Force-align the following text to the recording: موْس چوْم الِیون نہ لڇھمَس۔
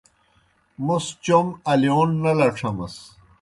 موْس 0.85 1.05
چوْم 1.23 1.47
الِیون 1.71 2.09
نہ 2.23 2.31
لڇھمَس۔ 2.37 2.95